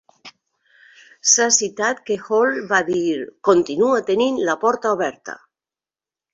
S'ha 1.31 1.45
citat 1.57 2.01
que 2.07 2.17
Hall 2.23 2.57
va 2.73 2.81
dir 2.89 3.05
"continua 3.51 4.03
tenint 4.11 4.43
la 4.51 4.59
porta 4.67 4.97
oberta". 4.99 5.41